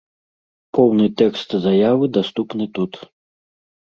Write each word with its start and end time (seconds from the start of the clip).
Поўны 0.77 1.05
тэкст 1.21 1.49
заявы 1.65 2.05
даступны 2.17 2.65
тут. 2.79 2.93